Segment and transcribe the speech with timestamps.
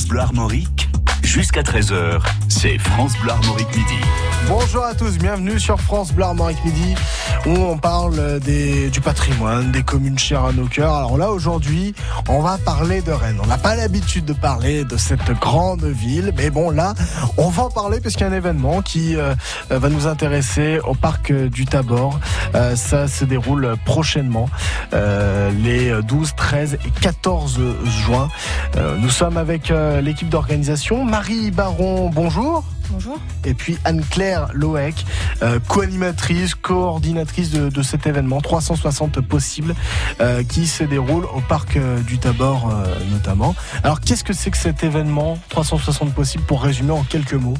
[0.00, 0.88] France Bleu Armorique,
[1.22, 3.98] jusqu'à 13h, c'est France Bleu Armorique Midi.
[4.48, 6.94] Bonjour à tous, bienvenue sur France Bleu Armorique Midi
[7.46, 10.94] où on parle du patrimoine, des communes chères à nos cœurs.
[10.94, 11.94] Alors là aujourd'hui,
[12.28, 13.38] on va parler de Rennes.
[13.42, 16.94] On n'a pas l'habitude de parler de cette grande ville, mais bon là,
[17.36, 19.34] on va en parler parce qu'il y a un événement qui euh,
[19.70, 22.18] va nous intéresser au parc du Tabor.
[22.54, 24.48] Euh, ça se déroule prochainement,
[24.92, 27.60] euh, les 12, 13 et 14
[28.04, 28.28] juin.
[28.98, 29.72] nous sommes avec
[30.02, 31.04] l'équipe d'organisation.
[31.04, 32.64] Marie Baron, bonjour.
[32.92, 33.18] Bonjour.
[33.44, 35.04] Et puis Anne-Claire Loec,
[35.42, 39.74] euh, co-animatrice, coordinatrice de, cet événement 360 possibles
[40.20, 42.72] euh, qui se déroule au parc euh, du Tabor
[43.10, 43.54] notamment.
[43.84, 47.56] Alors qu'est-ce que c'est que cet événement 360 possibles pour résumer en quelques mots?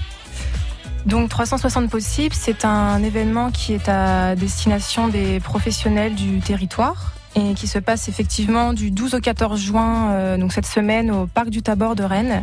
[1.06, 7.54] Donc 360 possibles, c'est un événement qui est à destination des professionnels du territoire et
[7.54, 11.62] qui se passe effectivement du 12 au 14 juin, donc cette semaine au parc du
[11.62, 12.42] Tabor de Rennes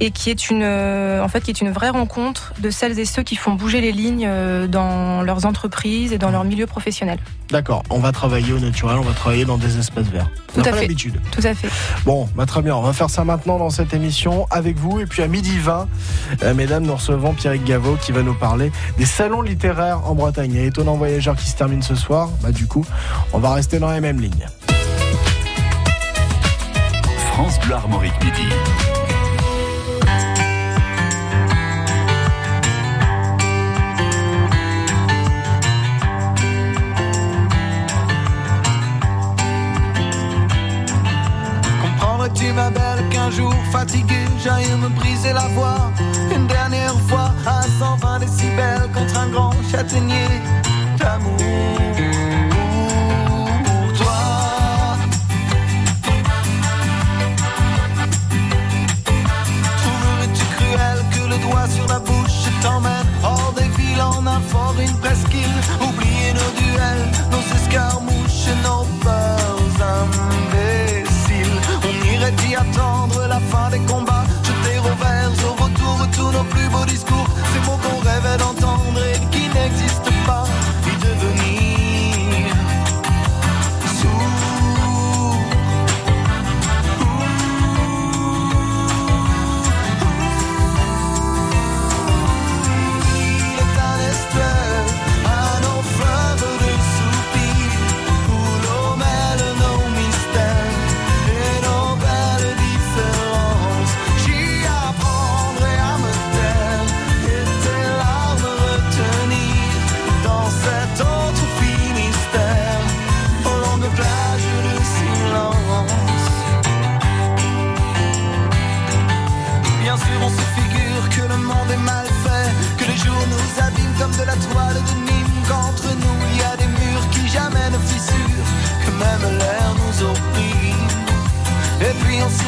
[0.00, 3.04] et qui est une, euh, en fait, qui est une vraie rencontre de celles et
[3.04, 7.18] ceux qui font bouger les lignes euh, dans leurs entreprises et dans leur milieu professionnel.
[7.50, 10.30] D'accord, on va travailler au naturel, on va travailler dans des espaces verts.
[10.54, 10.82] Tout à fait.
[10.82, 11.20] l'habitude.
[11.30, 11.68] Tout à fait.
[12.04, 15.00] Bon, bah très bien, on va faire ça maintenant dans cette émission avec vous.
[15.00, 15.86] Et puis à midi 20,
[16.42, 20.52] euh, mesdames, nous recevons Pierrick Gaveau qui va nous parler des salons littéraires en Bretagne.
[20.52, 22.30] Il y a Étonnant Voyageur qui se termine ce soir.
[22.42, 22.84] Bah du coup,
[23.32, 24.46] on va rester dans les mêmes lignes.
[27.32, 28.48] France Bleu Armorique Midi.
[43.82, 45.90] Fatigué j'aille me briser la voix.
[46.34, 50.28] Une dernière fois à 120 décibels contre un grand châtaignier.
[50.98, 52.01] D'amour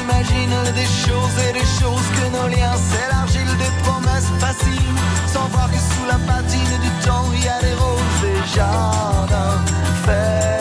[0.05, 5.71] s'imagine des choses et des choses que nos liens s'élargissent, des promesses faciles, sans voir
[5.71, 9.65] que sous la patine du temps il y a des roses et jardins
[10.05, 10.54] fertiles.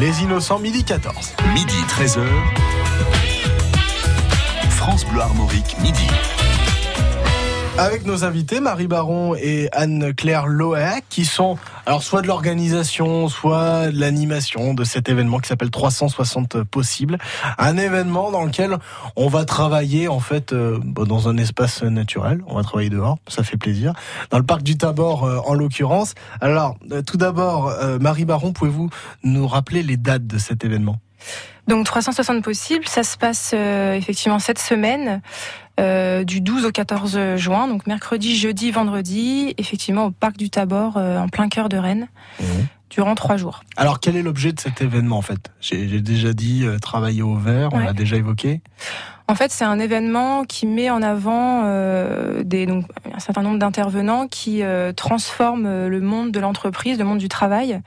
[0.00, 1.34] Les innocents, midi 14.
[1.52, 2.22] Midi 13h.
[4.70, 6.06] France Bleu Armorique, midi.
[7.76, 13.90] Avec nos invités, Marie Baron et Anne-Claire Loac, qui sont alors soit de l'organisation, soit
[13.90, 17.18] de l'animation de cet événement qui s'appelle 360 possibles.
[17.58, 18.78] Un événement dans lequel
[19.16, 22.42] on va travailler en fait euh, dans un espace naturel.
[22.46, 23.92] On va travailler dehors, ça fait plaisir.
[24.30, 26.14] Dans le parc du Tabor euh, en l'occurrence.
[26.40, 28.90] Alors euh, tout d'abord, Marie Baron, pouvez-vous
[29.22, 30.98] nous rappeler les dates de cet événement?
[31.68, 35.22] Donc 360 possibles, ça se passe effectivement cette semaine.
[35.80, 40.96] Euh, du 12 au 14 juin, donc mercredi, jeudi, vendredi, effectivement au parc du Tabor,
[40.96, 42.08] euh, en plein cœur de Rennes.
[42.40, 42.44] Mmh.
[42.90, 43.62] Durant trois jours.
[43.76, 45.52] Alors, quel est l'objet de cet événement en fait?
[45.60, 48.62] J'ai déjà dit euh, travailler au vert, on l'a déjà évoqué.
[49.28, 51.62] En fait, c'est un événement qui met en avant
[52.42, 54.62] des, donc, un certain nombre d'intervenants qui
[54.96, 57.80] transforment le monde de l'entreprise, le monde du travail.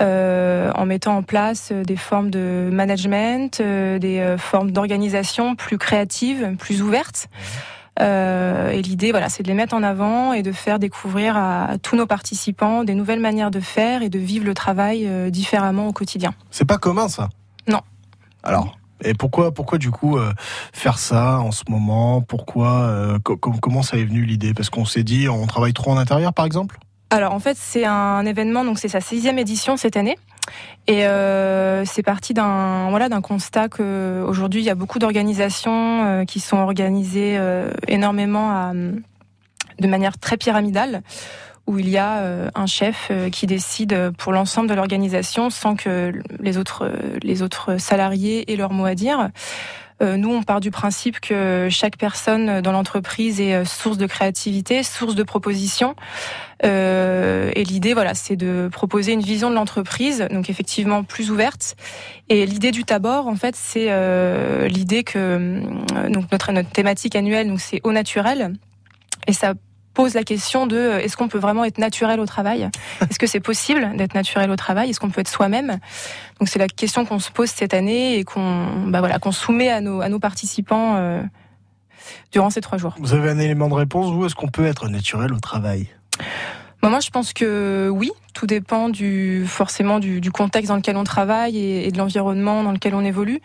[0.00, 5.76] Euh, en mettant en place euh, des formes de management, euh, des formes d'organisation plus
[5.76, 7.28] créatives, plus ouvertes.
[8.00, 11.96] et l'idée, voilà, c'est de les mettre en avant et de faire découvrir à, tous
[11.96, 16.32] nos participants des nouvelles manières de faire et de vivre le travail différemment au quotidien.
[16.50, 17.28] C'est pas commun, ça?
[17.68, 17.80] Non.
[18.42, 20.18] Alors, et pourquoi, pourquoi du coup
[20.72, 22.22] faire ça en ce moment?
[22.22, 24.54] Pourquoi Comment ça est venu l'idée?
[24.54, 26.78] Parce qu'on s'est dit, on travaille trop en intérieur, par exemple?
[27.10, 30.16] Alors en fait c'est un événement, donc c'est sa sixième édition cette année.
[30.86, 36.04] Et euh, c'est parti d'un voilà d'un constat que aujourd'hui il y a beaucoup d'organisations
[36.04, 38.72] euh, qui sont organisées euh, énormément
[39.78, 41.02] de manière très pyramidale
[41.66, 46.58] où il y a un chef qui décide pour l'ensemble de l'organisation sans que les
[46.58, 46.90] autres
[47.22, 49.30] les autres salariés aient leur mot à dire.
[50.02, 54.06] Euh, nous, on part du principe que chaque personne dans l'entreprise est euh, source de
[54.06, 55.94] créativité, source de propositions.
[56.64, 61.76] Euh, et l'idée, voilà, c'est de proposer une vision de l'entreprise, donc effectivement plus ouverte.
[62.28, 63.88] Et l'idée du Tabor, en fait, c'est
[64.68, 65.62] l'idée que
[66.08, 68.52] donc notre, notre thématique annuelle, donc c'est au naturel.
[69.26, 69.54] Et ça
[70.02, 72.70] pose la question de euh, est-ce qu'on peut vraiment être naturel au travail?
[73.08, 74.90] Est-ce que c'est possible d'être naturel au travail?
[74.90, 75.78] Est-ce qu'on peut être soi-même?
[76.38, 79.70] Donc c'est la question qu'on se pose cette année et qu'on bah voilà qu'on soumet
[79.70, 81.22] à nos à nos participants euh,
[82.32, 82.94] durant ces trois jours.
[82.98, 84.24] Vous avez un élément de réponse vous?
[84.24, 85.88] Est-ce qu'on peut être naturel au travail?
[86.82, 90.96] Bah, moi, je pense que oui, tout dépend du forcément du, du contexte dans lequel
[90.96, 93.40] on travaille et, et de l'environnement dans lequel on évolue.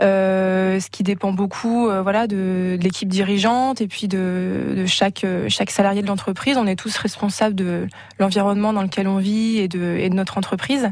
[0.00, 4.86] Euh, ce qui dépend beaucoup, euh, voilà, de, de l'équipe dirigeante et puis de, de
[4.86, 6.56] chaque chaque salarié de l'entreprise.
[6.56, 10.38] On est tous responsables de l'environnement dans lequel on vit et de, et de notre
[10.38, 10.90] entreprise.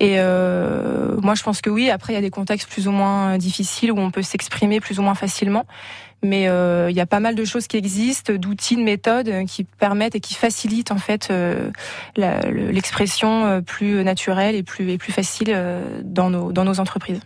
[0.00, 1.90] Et euh, moi, je pense que oui.
[1.90, 4.98] Après, il y a des contextes plus ou moins difficiles où on peut s'exprimer plus
[4.98, 5.64] ou moins facilement
[6.22, 9.44] mais euh, il y a pas mal de choses qui existent, d'outils, de méthodes euh,
[9.44, 11.70] qui permettent et qui facilitent en fait euh,
[12.16, 15.56] l'expression plus naturelle et plus et plus facile
[16.04, 17.20] dans nos dans nos entreprises.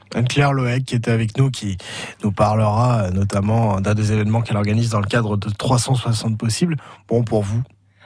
[0.52, 1.76] Loec qui était avec nous, qui
[2.24, 6.76] nous parlera notamment d'un des événements qu'elle organise dans le cadre de 360 possibles.
[7.08, 7.62] Bon pour vous,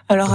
[0.08, 0.28] alors,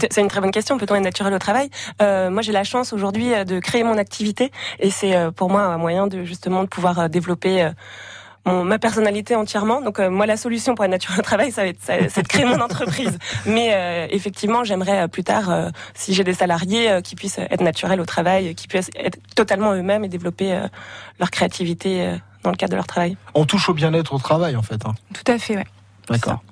[0.00, 0.76] c'est une très bonne question.
[0.76, 1.70] Peut-on être naturel au travail
[2.02, 5.78] euh, Moi, j'ai la chance aujourd'hui de créer mon activité et c'est pour moi un
[5.78, 7.70] moyen de justement de pouvoir développer
[8.46, 9.80] ma personnalité entièrement.
[9.80, 12.28] Donc euh, moi, la solution pour être naturel au travail, ça va être, c'est de
[12.28, 13.18] créer mon entreprise.
[13.46, 18.00] Mais euh, effectivement, j'aimerais euh, plus tard, si j'ai des salariés, qui puissent être naturels
[18.00, 20.58] au travail, qui puissent être totalement eux-mêmes et développer
[21.18, 23.16] leur créativité dans le cadre de leur travail.
[23.34, 24.84] On touche au bien-être au travail, en fait.
[24.86, 24.94] Hein.
[25.12, 25.66] Tout à fait, ouais.
[26.08, 26.42] D'accord.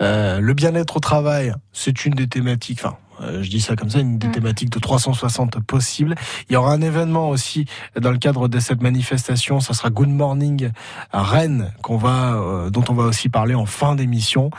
[0.00, 2.80] le bien-être au travail, c'est une des thématiques.
[2.82, 6.14] Enfin, euh, je dis ça comme ça, une des thématiques de 360 possibles.
[6.48, 7.66] Il y aura un événement aussi
[7.98, 9.60] dans le cadre de cette manifestation.
[9.60, 10.70] Ça sera Good Morning
[11.12, 14.50] à Rennes, qu'on va, euh, dont on va aussi parler en fin d'émission,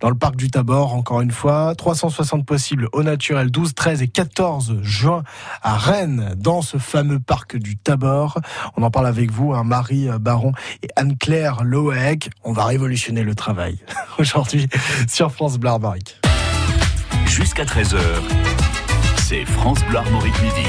[0.00, 0.94] dans le parc du Tabor.
[0.94, 5.22] Encore une fois, 360 possibles au naturel, 12, 13 et 14 juin
[5.62, 8.40] à Rennes, dans ce fameux parc du Tabor.
[8.76, 10.52] On en parle avec vous, hein, Marie Baron
[10.82, 12.30] et Anne-Claire Loec.
[12.44, 13.78] On va révolutionner le travail
[14.18, 14.68] aujourd'hui
[15.08, 15.70] sur France Bleu
[17.26, 17.98] Jusqu'à 13h,
[19.16, 20.68] c'est France Bleu Armorique Midi.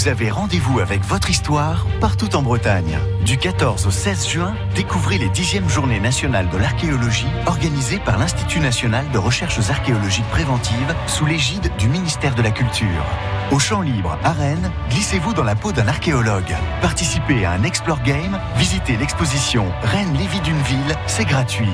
[0.00, 2.98] vous avez rendez-vous avec votre histoire partout en Bretagne.
[3.24, 8.60] Du 14 au 16 juin, découvrez les 10e journées nationales de l'archéologie organisées par l'Institut
[8.60, 13.04] national de recherches archéologiques préventives sous l'égide du ministère de la Culture.
[13.50, 16.56] Au champ libre, à Rennes, glissez-vous dans la peau d'un archéologue.
[16.80, 21.68] Participez à un Explore Game, visitez l'exposition Rennes Lévis d'une ville, c'est gratuit.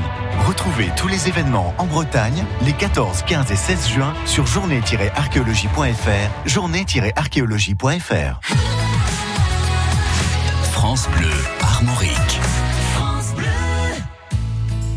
[0.47, 8.86] Retrouvez tous les événements en Bretagne les 14, 15 et 16 juin sur journée-archéologie.fr, journée-archéologie.fr.
[10.87, 12.41] France Bleu, Armorique.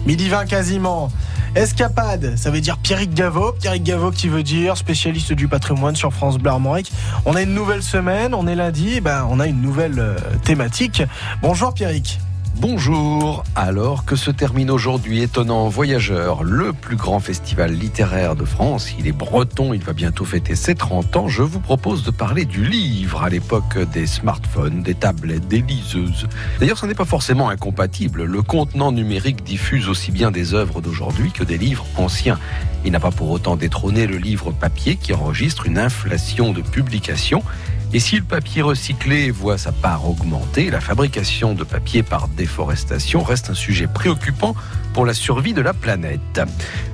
[0.06, 1.10] Midi 20 quasiment.
[1.56, 3.54] Escapade, ça veut dire Pierrick Gaveau.
[3.54, 6.92] Pierrick Gaveau qui veut dire spécialiste du patrimoine sur France Bleu Armorique.
[7.26, 10.16] On a une nouvelle semaine, on est lundi, et ben on a une nouvelle euh,
[10.44, 11.02] thématique.
[11.42, 12.20] Bonjour Pierrick.
[12.56, 18.94] Bonjour, alors que se termine aujourd'hui Étonnant Voyageur, le plus grand festival littéraire de France,
[19.00, 22.44] il est breton, il va bientôt fêter ses 30 ans, je vous propose de parler
[22.44, 26.28] du livre à l'époque des smartphones, des tablettes, des liseuses.
[26.60, 31.32] D'ailleurs, ce n'est pas forcément incompatible, le contenant numérique diffuse aussi bien des œuvres d'aujourd'hui
[31.32, 32.40] que des livres anciens.
[32.84, 37.44] Il n'a pas pour autant détrôné le livre papier qui enregistre une inflation de publications
[37.92, 43.24] et si le papier recyclé voit sa part augmenter, la fabrication de papier par déforestation
[43.24, 44.56] reste un sujet préoccupant
[44.94, 46.42] pour la survie de la planète.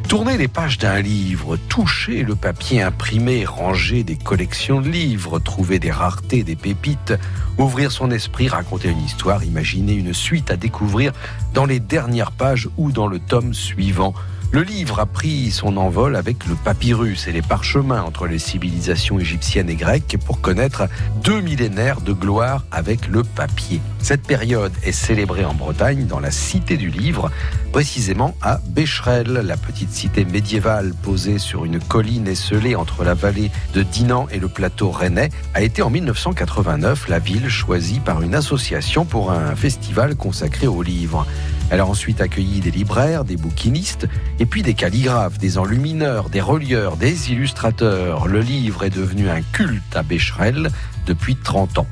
[0.08, 5.80] Tourner les pages d'un livre, toucher le papier imprimé, ranger des collections de livres, trouver
[5.80, 7.14] des raretés, des pépites,
[7.58, 11.12] ouvrir son esprit, raconter une histoire, imaginer une suite à découvrir
[11.54, 14.14] dans les dernières pages ou dans le tome suivant.
[14.56, 19.20] Le livre a pris son envol avec le papyrus et les parchemins entre les civilisations
[19.20, 20.88] égyptiennes et grecques pour connaître
[21.22, 23.82] deux millénaires de gloire avec le papier.
[24.00, 27.32] Cette période est célébrée en Bretagne dans la cité du livre,
[27.74, 33.52] précisément à Bécherel, la petite cité médiévale posée sur une colline esselée entre la vallée
[33.74, 38.36] de Dinan et le plateau rennais, a été en 1989 la ville choisie par une
[38.36, 41.28] association pour un festival consacré au livre.
[41.72, 44.08] Elle a ensuite accueilli des libraires, des bouquinistes,
[44.40, 48.28] et puis des calligraphes, des enlumineurs, des relieurs, des illustrateurs.
[48.28, 50.70] Le livre est devenu un culte à Bécherel
[51.08, 51.88] depuis 30 ans.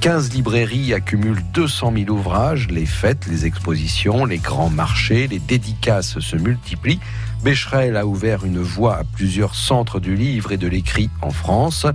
[0.00, 6.20] 15 librairies accumulent 200 000 ouvrages, les fêtes, les expositions, les grands marchés, les dédicaces
[6.20, 7.00] se multiplient.
[7.42, 11.86] Bécherel a ouvert une voie à plusieurs centres du livre et de l'écrit en France.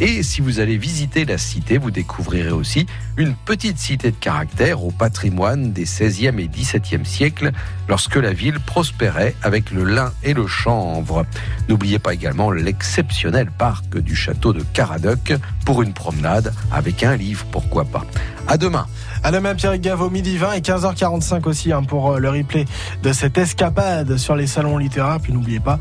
[0.00, 2.86] Et si vous allez visiter la cité, vous découvrirez aussi
[3.16, 7.52] une petite cité de caractère au patrimoine des 16e et 17e siècles,
[7.88, 11.24] lorsque la ville prospérait avec le lin et le chanvre.
[11.68, 15.32] N'oubliez pas également l'exceptionnel parc du château de Caradoc
[15.64, 18.04] pour une promenade avec un livre, pourquoi pas.
[18.46, 18.86] À demain.
[19.22, 22.66] À demain, Pierre Gaveau, midi 20 et 15h45 aussi hein, pour euh, le replay
[23.02, 25.18] de cette escapade sur les salons littéraires.
[25.18, 25.78] Puis n'oubliez pas,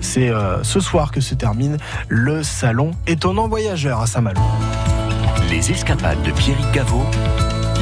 [0.00, 1.76] c'est euh, ce soir que se termine
[2.08, 4.40] le salon étonnant voyageur à Saint-Malo.
[5.48, 7.04] Les escapades de Pierrick Gaveau,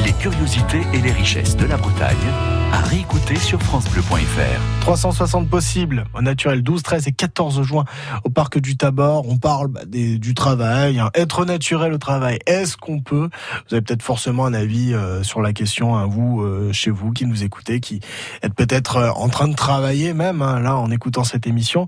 [0.05, 4.81] les curiosités et les richesses de la Bretagne à réécouter sur francebleu.fr.
[4.81, 7.85] 360 possibles au naturel 12, 13 et 14 juin
[8.23, 9.29] au parc du Tabor.
[9.29, 11.11] On parle bah, du travail, hein.
[11.13, 12.39] être naturel au travail.
[12.47, 13.29] Est-ce qu'on peut?
[13.69, 17.11] Vous avez peut-être forcément un avis euh, sur la question, hein, vous, euh, chez vous,
[17.11, 17.99] qui nous écoutez, qui
[18.41, 21.87] êtes peut-être euh, en train de travailler même, hein, là, en écoutant cette émission.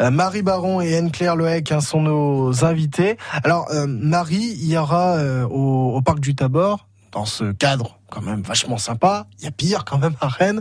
[0.00, 3.16] Marie Baron et Anne-Claire Lehec hein, sont nos invités.
[3.44, 5.16] Alors, Marie, il y aura
[5.48, 9.26] au, au parc du Tabor dans ce cadre quand même vachement sympa.
[9.38, 10.60] Il y a pire quand même à Rennes,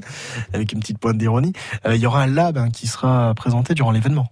[0.53, 1.53] avec une petite pointe d'ironie.
[1.85, 4.27] Euh, il y aura un lab hein, qui sera présenté durant l'événement.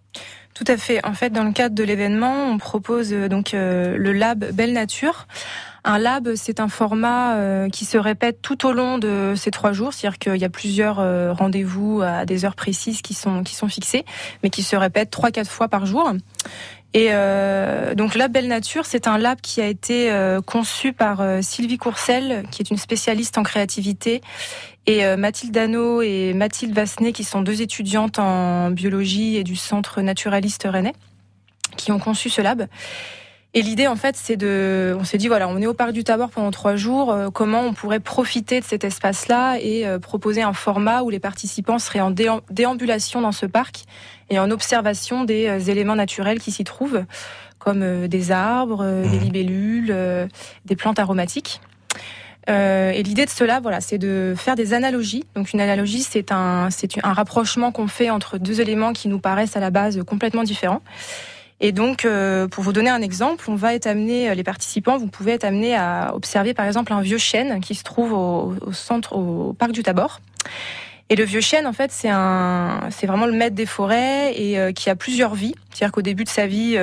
[0.54, 1.06] Tout à fait.
[1.06, 4.74] En fait, dans le cadre de l'événement, on propose euh, donc euh, le lab Belle
[4.74, 5.28] Nature.
[5.84, 9.94] Un lab, c'est un format qui se répète tout au long de ces trois jours,
[9.94, 10.98] c'est-à-dire qu'il y a plusieurs
[11.36, 14.06] rendez-vous à des heures précises qui sont qui sont fixées,
[14.44, 16.14] mais qui se répètent trois quatre fois par jour.
[16.94, 21.22] Et euh, donc Lab Belle Nature, c'est un lab qui a été euh, conçu par
[21.22, 24.22] euh, Sylvie Courcel, qui est une spécialiste en créativité,
[24.88, 30.02] et Mathilde Dano et Mathilde Vassenet, qui sont deux étudiantes en biologie et du Centre
[30.02, 30.96] naturaliste rennais,
[31.78, 32.68] qui ont conçu ce lab.
[33.54, 36.06] Et l'idée, en fait, c'est de, on s'est dit voilà, on est au parc du
[36.06, 40.42] Tabor pendant trois jours, euh, comment on pourrait profiter de cet espace-là et euh, proposer
[40.42, 43.84] un format où les participants seraient en déambulation dans ce parc
[44.30, 47.04] et en observation des euh, éléments naturels qui s'y trouvent,
[47.60, 49.22] comme des arbres, des mmh.
[49.22, 49.96] libellules,
[50.66, 51.62] des plantes aromatiques.
[52.48, 55.26] et l'idée de cela, voilà, c'est de faire des analogies.
[55.36, 59.20] Donc une analogie, c'est un, c'est un rapprochement qu'on fait entre deux éléments qui nous
[59.20, 60.82] paraissent à la base complètement différents.
[61.64, 64.98] Et donc, euh, pour vous donner un exemple, on va être amené, euh, les participants,
[64.98, 68.74] vous pouvez être amenés à observer par exemple un vieux chêne qui se trouve au,
[68.74, 70.22] centre, au parc du Tabor.
[71.10, 74.58] Et le vieux chêne, en fait, c'est un, c'est vraiment le maître des forêts et
[74.58, 75.54] euh, qui a plusieurs vies.
[75.70, 76.78] C'est-à-dire qu'au début de sa vie,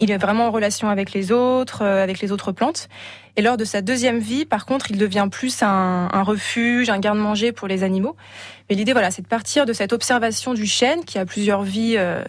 [0.00, 2.88] Il est vraiment en relation avec les autres, avec les autres plantes.
[3.36, 6.98] Et lors de sa deuxième vie, par contre, il devient plus un, un refuge, un
[6.98, 8.14] garde-manger pour les animaux.
[8.68, 11.94] Mais l'idée, voilà, c'est de partir de cette observation du chêne qui a plusieurs vies
[11.96, 12.22] euh,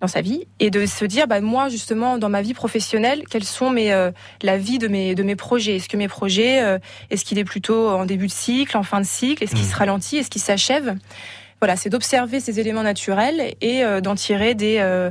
[0.00, 3.44] dans sa vie et de se dire, bah, moi, justement, dans ma vie professionnelle, quelles
[3.44, 4.10] sont mes, euh,
[4.42, 5.76] la vie de mes, de mes projets?
[5.76, 6.78] Est-ce que mes projets, euh,
[7.10, 9.44] est-ce qu'il est plutôt en début de cycle, en fin de cycle?
[9.44, 9.70] Est-ce qu'il mmh.
[9.70, 10.16] se ralentit?
[10.16, 10.96] Est-ce qu'il s'achève?
[11.60, 15.10] Voilà, c'est d'observer ces éléments naturels et euh, d'en tirer des, euh,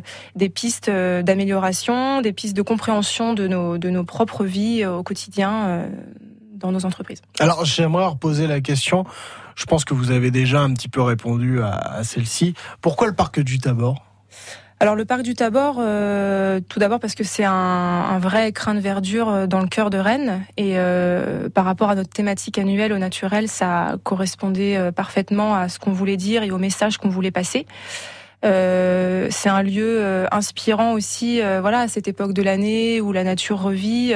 [0.53, 5.87] pistes euh, d'amélioration, des pistes de compréhension de nos, de nos propres vies au quotidien
[6.53, 7.21] dans nos entreprises.
[7.39, 9.05] Alors j'aimerais reposer la question,
[9.55, 12.53] je pense que vous avez déjà un petit peu répondu à, à celle-ci.
[12.81, 14.03] Pourquoi le parc du Tabor?
[14.81, 18.81] Alors le parc du Tabor, euh, tout d'abord parce que c'est un, vrai écrin de
[18.81, 22.91] verdure euh, dans le cœur de Rennes et euh, par rapport à notre thématique annuelle
[22.91, 27.31] au naturel, ça correspondait parfaitement à ce qu'on voulait dire et au message qu'on voulait
[27.31, 27.65] passer.
[28.45, 33.11] Euh, c'est un lieu euh, inspirant aussi, euh, voilà, à cette époque de l'année où
[33.11, 34.13] la nature revit.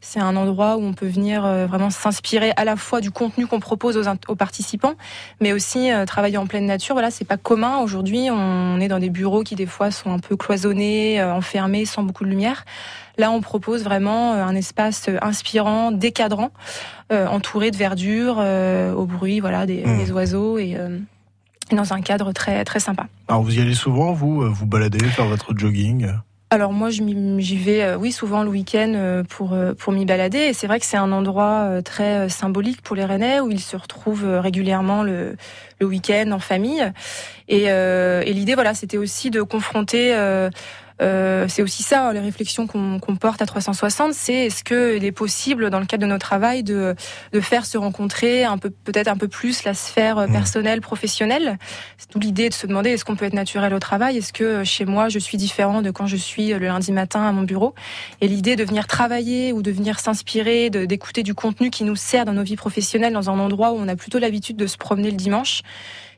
[0.00, 3.60] c'est un endroit où on peut venir vraiment s'inspirer à la fois du contenu qu'on
[3.60, 3.96] propose
[4.28, 4.94] aux, participants,
[5.40, 6.94] mais aussi travailler en pleine nature.
[6.94, 8.28] Voilà, c'est pas commun aujourd'hui.
[8.30, 12.24] On est dans des bureaux qui des fois sont un peu cloisonnés, enfermés, sans beaucoup
[12.24, 12.64] de lumière.
[13.18, 16.50] Là, on propose vraiment un espace inspirant, décadrant,
[17.10, 18.38] entouré de verdure,
[18.96, 19.98] au bruit, voilà, des, mmh.
[19.98, 20.76] des oiseaux et
[21.72, 23.06] dans un cadre très très sympa.
[23.28, 26.08] Alors vous y allez souvent, vous euh, vous baladez, faire votre jogging
[26.48, 30.52] alors moi j'y vais euh, oui souvent le week-end euh, pour pour m'y balader et
[30.52, 34.24] c'est vrai que c'est un endroit très symbolique pour les Rennais où ils se retrouvent
[34.24, 35.34] régulièrement le,
[35.80, 36.92] le week-end en famille
[37.48, 40.48] et, et l'idée voilà c'était aussi de confronter euh,
[41.00, 45.80] c'est aussi ça, les réflexions qu'on porte à 360, c'est est-ce qu'il est possible, dans
[45.80, 46.94] le cadre de nos travail, de,
[47.32, 50.32] de faire se rencontrer un peu, peut-être un peu plus la sphère mmh.
[50.32, 51.58] personnelle, professionnelle?
[51.98, 54.44] C'est tout l'idée de se demander est-ce qu'on peut être naturel au travail, est-ce que
[54.44, 57.42] euh, chez moi je suis différent de quand je suis le lundi matin à mon
[57.42, 57.74] bureau?
[58.20, 62.24] Et l'idée de venir travailler ou de venir s'inspirer, d'écouter du contenu qui nous sert
[62.24, 65.10] dans nos vies professionnelles dans un endroit où on a plutôt l'habitude de se promener
[65.10, 65.62] le dimanche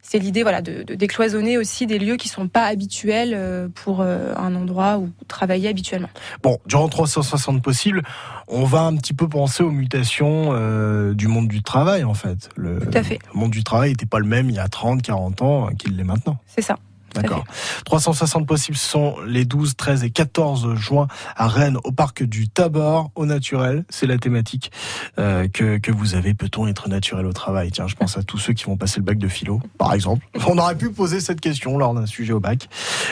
[0.03, 4.35] c'est l'idée voilà de, décloisonner aussi des lieux qui sont pas habituels euh, pour euh,
[4.37, 6.09] un endroit où travailler habituellement.
[6.43, 8.03] Bon, durant 360 possibles,
[8.47, 12.49] on va un petit peu penser aux mutations euh, du monde du travail en fait.
[12.57, 13.19] Le, Tout à fait.
[13.33, 15.97] Le monde du travail n'était pas le même il y a 30, 40 ans qu'il
[15.97, 16.39] l'est maintenant.
[16.47, 16.77] C'est ça.
[17.15, 17.45] D'accord.
[17.85, 23.11] 360 possibles sont les 12, 13 et 14 juin à Rennes au parc du Tabor
[23.15, 23.85] au naturel.
[23.89, 24.71] C'est la thématique
[25.19, 26.35] euh, que, que vous avez.
[26.35, 27.71] Peut-on être naturel au travail?
[27.71, 30.27] Tiens, je pense à tous ceux qui vont passer le bac de philo, par exemple.
[30.47, 32.69] On aurait pu poser cette question lors d'un sujet au bac.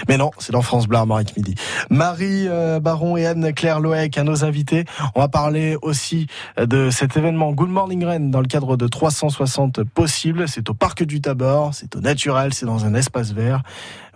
[0.08, 1.54] Mais non, c'est dans France Bleu Armorique Midi.
[1.90, 4.84] Marie euh, Baron et Anne-Claire Loec à nos invités.
[5.14, 6.26] On va parler aussi
[6.58, 10.48] de cet événement Good Morning Rennes dans le cadre de 360 possibles.
[10.48, 13.62] C'est au parc du Tabor, c'est au naturel, c'est dans un espace vert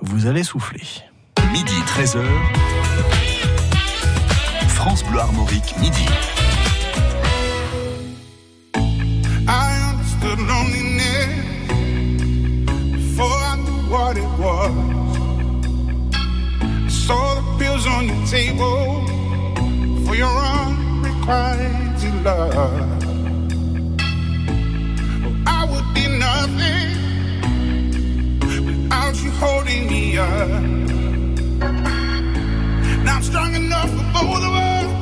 [0.00, 0.86] vous allez souffler.
[1.52, 2.24] Midi 13h.
[4.68, 6.06] France Bleu Armorique, midi.
[9.46, 11.28] I understood loneliness
[12.92, 14.72] before I knew what it was.
[16.62, 19.06] I saw the pills on your table
[20.06, 23.00] for your unrequited love.
[25.46, 27.09] I would be nothing
[28.90, 30.48] without you holding me up.
[33.04, 34.99] Now I'm strong enough for both of us.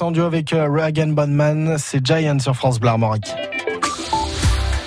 [0.00, 3.32] En duo avec euh, Reagan Bonman, c'est Giant sur France Bleu Armorique.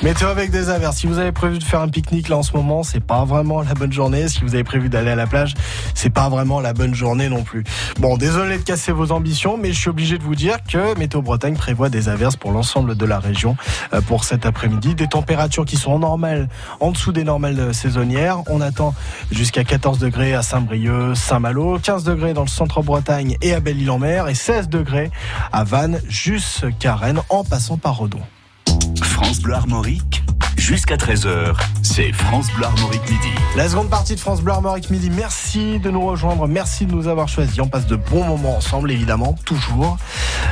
[0.01, 0.97] Météo avec des averses.
[0.97, 3.61] Si vous avez prévu de faire un pique-nique là en ce moment, c'est pas vraiment
[3.61, 4.29] la bonne journée.
[4.29, 5.55] Si vous avez prévu d'aller à la plage,
[5.93, 7.63] c'est pas vraiment la bonne journée non plus.
[7.99, 11.21] Bon, désolé de casser vos ambitions, mais je suis obligé de vous dire que Météo
[11.21, 13.57] Bretagne prévoit des averses pour l'ensemble de la région
[13.93, 14.95] euh, pour cet après-midi.
[14.95, 16.47] Des températures qui sont normales,
[16.79, 18.41] en dessous des normales saisonnières.
[18.47, 18.95] On attend
[19.31, 24.35] jusqu'à 14 degrés à Saint-Brieuc, Saint-Malo, 15 degrés dans le centre-Bretagne et à Belle-Île-en-Mer et
[24.35, 25.11] 16 degrés
[25.51, 28.21] à Vannes jusqu'à Rennes en passant par Redon.
[29.03, 30.23] France Bleu Armorique,
[30.69, 33.31] jusqu'à 13h, c'est France Bleu Armorique Midi.
[33.57, 37.07] La seconde partie de France Bleu Armorique Midi, merci de nous rejoindre, merci de nous
[37.07, 37.59] avoir choisis.
[37.59, 39.97] On passe de bons moments ensemble, évidemment, toujours.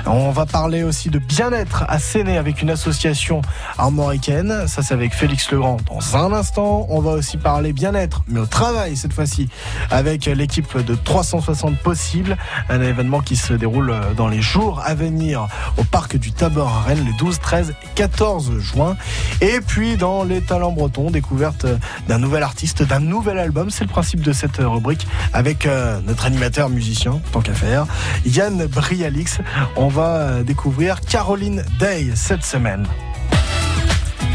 [0.07, 3.43] On va parler aussi de bien-être à Séné avec une association
[3.77, 4.67] armoricaine.
[4.67, 6.87] Ça, c'est avec Félix Legrand dans un instant.
[6.89, 9.49] On va aussi parler bien-être, mais au travail cette fois-ci,
[9.91, 12.37] avec l'équipe de 360 Possibles,
[12.69, 16.81] un événement qui se déroule dans les jours à venir au parc du Tabor à
[16.87, 18.97] Rennes, les 12, 13 et 14 juin.
[19.41, 21.65] Et puis, dans les talents bretons, découverte
[22.07, 23.69] d'un nouvel artiste, d'un nouvel album.
[23.69, 27.85] C'est le principe de cette rubrique avec euh, notre animateur musicien, tant qu'à faire,
[28.25, 29.39] Yann Brialix.
[29.75, 32.87] On va euh, découvrir Caroline Day cette semaine.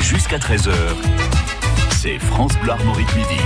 [0.00, 0.72] Jusqu'à 13h,
[1.90, 3.40] c'est France Bleu Armorique Midi.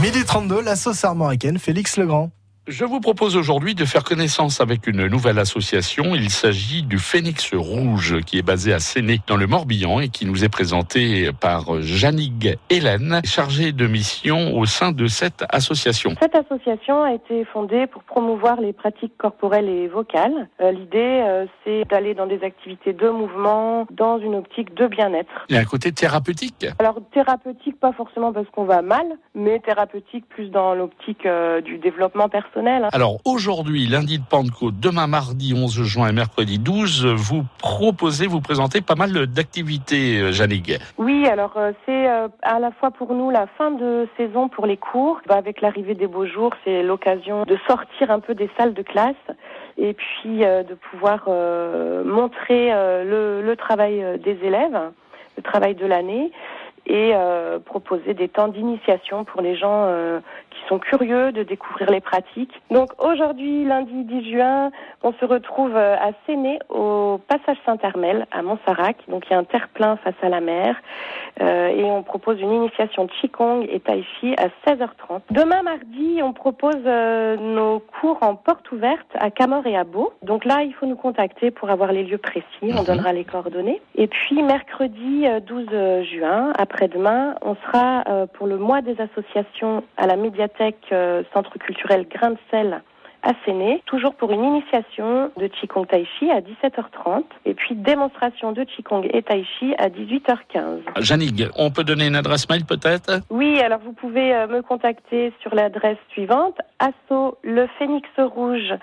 [0.00, 2.30] Midi 32, la sauce armoricaine, Félix Legrand.
[2.68, 6.14] Je vous propose aujourd'hui de faire connaissance avec une nouvelle association.
[6.14, 10.26] Il s'agit du Phénix Rouge qui est basé à Séné dans le Morbihan et qui
[10.26, 16.14] nous est présenté par Janig Hélène, chargée de mission au sein de cette association.
[16.20, 20.48] Cette association a été fondée pour promouvoir les pratiques corporelles et vocales.
[20.60, 25.46] Euh, L'idée, euh, c'est d'aller dans des activités de mouvement dans une optique de bien-être.
[25.48, 26.66] Il y a un côté thérapeutique?
[26.78, 31.78] Alors thérapeutique, pas forcément parce qu'on va mal, mais thérapeutique plus dans l'optique euh, du
[31.78, 32.51] développement personnel.
[32.56, 32.88] Hein.
[32.92, 38.40] Alors aujourd'hui, lundi de Pentecôte, demain mardi 11 juin et mercredi 12, vous proposez, vous
[38.40, 40.78] présentez pas mal d'activités, Janig.
[40.98, 44.66] Oui, alors euh, c'est euh, à la fois pour nous la fin de saison pour
[44.66, 45.20] les cours.
[45.26, 48.82] Bah, avec l'arrivée des beaux jours, c'est l'occasion de sortir un peu des salles de
[48.82, 49.14] classe
[49.78, 51.28] et puis euh, de pouvoir
[52.04, 52.70] montrer
[53.04, 54.78] le, le, travail des élèves,
[55.36, 56.30] le travail de l'année
[56.86, 61.90] et euh, proposer des temps d'initiation pour les gens euh, qui sont curieux de découvrir
[61.90, 62.60] les pratiques.
[62.70, 64.70] Donc aujourd'hui, lundi 10 juin,
[65.02, 68.96] on se retrouve euh, à Séné au passage Saint-Hermel à Montsarac.
[69.08, 70.76] Donc il y a un terre-plein face à la mer
[71.40, 75.20] euh, et on propose une initiation Qigong et Tai Chi à 16h30.
[75.30, 80.12] Demain mardi, on propose euh, nos cours en porte ouverte à Camor et à Beau.
[80.22, 82.44] Donc là, il faut nous contacter pour avoir les lieux précis.
[82.62, 82.84] On Mhm.
[82.84, 83.80] donnera les coordonnées.
[83.94, 89.84] Et puis mercredi euh, 12 juin, après-demain, on sera euh, pour le mois des associations
[89.98, 92.82] à la médiathèque euh, Centre culturel Grain de sel
[93.22, 98.52] à Séné, toujours pour une initiation de Qigong Tai Chi à 17h30 et puis démonstration
[98.52, 100.80] de Qigong et Tai Chi à 18h15.
[101.00, 103.20] Janig, on peut donner une adresse mail peut-être?
[103.30, 108.74] Oui, alors vous pouvez euh, me contacter sur l'adresse suivante asso le phénix rouge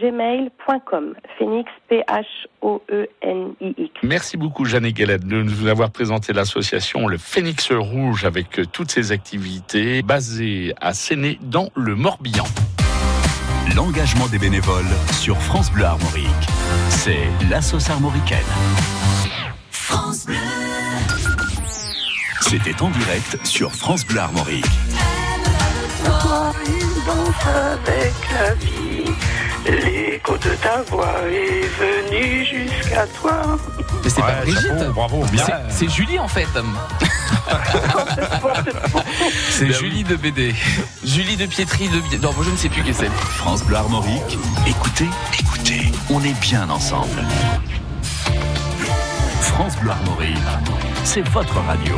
[0.00, 2.24] gmail.com phénix p h
[2.62, 7.18] o e n i x Merci beaucoup, Janig Hélène, de nous avoir présenté l'association Le
[7.18, 12.44] Phénix Rouge avec euh, toutes ses activités basées à Séné dans le Morbihan.
[13.74, 16.26] L'engagement des bénévoles sur France Bleu Armorique.
[16.90, 18.38] C'est la sauce armoricaine.
[19.70, 20.36] France Bleu.
[22.40, 24.64] C'était en direct sur France Bleu Armorique.
[26.04, 29.12] Toi, il danse avec la vie.
[29.66, 33.58] Les de ta voix est venue jusqu'à toi.
[34.04, 34.62] Mais c'est pas Brigitte.
[34.78, 35.44] chapeau, bravo, bien.
[35.44, 35.52] C'est-
[35.86, 36.46] C'est Julie en fait.
[39.50, 40.54] c'est Julie de BD.
[41.04, 41.96] Julie de Pietri de.
[42.22, 43.10] Non, moi je ne sais plus qui c'est.
[43.10, 44.38] France Bleu Armorique.
[44.66, 47.22] Écoutez, écoutez, on est bien ensemble.
[49.40, 50.36] France Bleu Armorique,
[51.04, 51.96] c'est votre radio.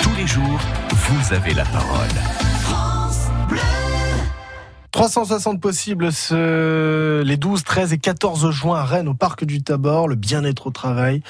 [0.00, 0.58] Tous les jours,
[0.92, 2.08] vous avez la parole.
[4.92, 10.06] 360 possibles ce- les 12, 13 et 14 juin à Rennes au Parc du Tabor,
[10.06, 11.22] le bien-être au travail,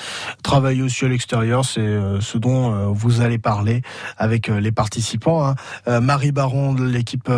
[0.43, 3.83] travailler aussi à l'extérieur, c'est euh, ce dont euh, vous allez parler
[4.19, 5.47] avec euh, les participants.
[5.47, 6.01] hein.
[6.01, 7.31] Marie Baron de l'équipe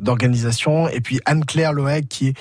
[0.00, 2.34] d'organisation et puis Anne-Claire Loec qui est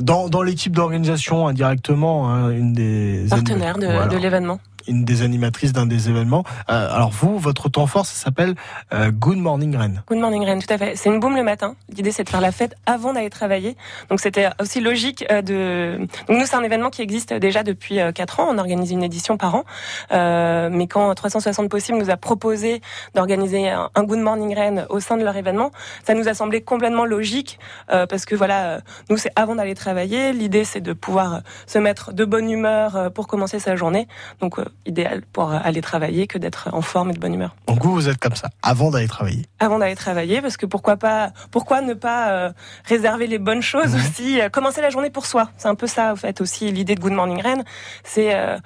[0.00, 4.58] dans, dans l'équipe d'organisation indirectement, hein, une des Partenaire de, Voilà de l'événement.
[4.88, 6.44] Une des animatrices d'un des événements.
[6.70, 8.54] Euh, alors vous, votre temps fort, ça s'appelle
[8.92, 10.02] euh, Good Morning Rennes.
[10.08, 10.96] Good morning Rennes, tout à fait.
[10.96, 11.76] C'est une boum le matin.
[11.94, 13.76] L'idée c'est de faire la fête avant d'aller travailler.
[14.10, 15.98] Donc c'était aussi logique euh, de.
[16.28, 18.48] Donc nous c'est un événement qui existe déjà depuis 4 ans.
[18.50, 19.64] On organise une édition par an.
[20.12, 22.80] Euh, mais quand 360 possibles nous a proposé
[23.14, 25.70] d'organiser un, Good morning Rennes au sein de leur événement,
[26.04, 27.58] ça nous a semblé complètement logique
[27.90, 30.32] euh, parce que voilà, euh, nous c'est avant d'aller travailler.
[30.32, 34.08] L'idée c'est de pouvoir euh, se mettre de bonne humeur euh, pour commencer sa journée.
[34.40, 37.54] Donc euh, idéal pour aller travailler que d'être en forme et de bonne humeur.
[37.66, 39.46] Donc vous, vous êtes comme ça, avant d'aller travailler.
[39.60, 42.52] avant d'aller travailler parce que pourquoi pas pourquoi ne pas euh,
[42.84, 45.50] réserver les bonnes choses aussi euh, commencer la journée pour soi.
[45.56, 47.64] C'est un peu ça en fait aussi l'idée de Good Morning Rennes
[48.04, 48.58] c'est euh,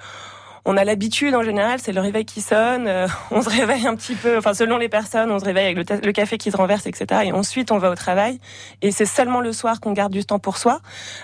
[0.67, 3.95] on a l'habitude en général, c'est le réveil qui sonne, euh, on se réveille un
[3.95, 6.85] petit peu, enfin selon les personnes, on se réveille avec le, café qui se renverse,
[6.85, 7.21] etc.
[7.25, 8.39] Et ensuite on va au travail.
[8.81, 10.81] Et c'est seulement le soir qu'on garde du temps pour soi.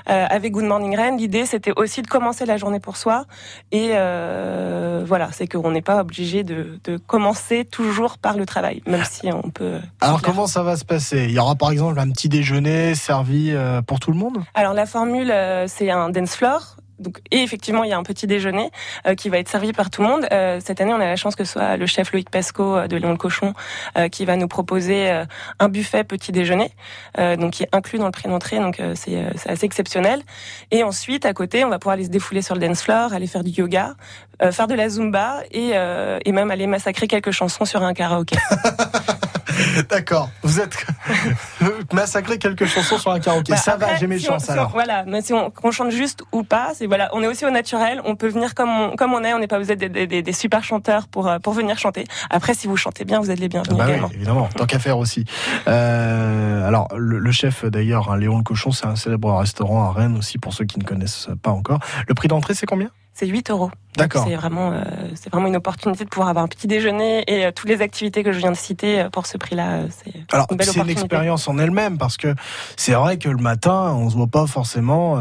[0.10, 3.26] Euh, avec Good Morning Rennes, l'idée c'était aussi de commencer la journée pour soi.
[3.72, 8.82] Et euh, voilà, c'est qu'on n'est pas obligé de, de commencer toujours par le travail,
[8.88, 9.80] même si on peut.
[10.02, 11.26] Alors comment ça va se passer?
[11.26, 14.38] Il y aura par exemple un petit déjeuner servi euh, pour tout le monde?
[14.54, 16.78] Alors la formule, euh, c'est un dance floor.
[17.00, 18.70] Donc, et effectivement, il y a un petit déjeuner
[19.08, 20.28] euh, qui va être servi par tout le monde.
[20.32, 22.88] Euh, cette année, on a la chance que ce soit le chef Loïc Pesco euh,
[22.88, 23.54] de Léon le Cochon
[23.98, 25.24] euh, qui va nous proposer
[25.60, 26.72] un buffet petit déjeuner,
[27.18, 28.60] donc qui est inclus dans le prix d'entrée.
[28.60, 30.22] Donc c'est c'est assez exceptionnel.
[30.72, 33.28] Et ensuite, à côté, on va pouvoir aller se défouler sur le dance floor, aller
[33.28, 33.96] faire du yoga,
[34.42, 37.94] euh, faire de la zumba et, euh, et même aller massacrer quelques chansons sur un
[37.94, 38.36] karaoké.
[39.90, 40.30] D'accord.
[40.42, 40.76] Vous êtes
[41.94, 43.52] massacré quelques chansons sur un karaoké.
[43.52, 44.70] Bah, ça va, j'ai mes si chances on- alors.
[44.72, 47.50] Voilà, mais si on, qu'on chante juste ou pas, c'est voilà, on est aussi au
[47.52, 50.08] naturel, on peut venir comme on, comme on est, on n'est pas besoin d'être des,
[50.08, 52.06] des, des super chanteurs pour euh, pour venir chanter.
[52.32, 54.98] Après, si vous chantez bien, vous êtes les bienvenus Bah oui, évidemment, tant qu'à faire
[54.98, 55.26] aussi.
[55.68, 59.92] Euh, alors, le, le chef d'ailleurs, hein, Léon le Cochon, c'est un célèbre restaurant à
[59.92, 61.80] Rennes aussi, pour ceux qui ne connaissent pas encore.
[62.08, 62.90] Le prix d'entrée, c'est combien?
[63.14, 63.72] C'est 8 euros.
[63.98, 64.26] D'accord.
[64.28, 64.82] C'est vraiment, euh,
[65.14, 68.24] c'est vraiment une opportunité de pouvoir avoir un petit déjeuner et euh, toutes les activités
[68.24, 69.82] que je viens de citer euh, pour ce prix-là.
[69.90, 72.34] C'est Alors, une c'est une expérience en elle-même parce que
[72.76, 75.20] c'est vrai que le matin, on se voit pas forcément.